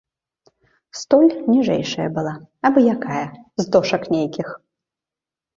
Столь 1.01 1.27
ніжэйшая 1.53 2.07
была, 2.17 2.33
абы-якая, 2.71 3.23
з 3.63 3.69
дошак 3.77 4.03
нейкіх. 4.15 4.47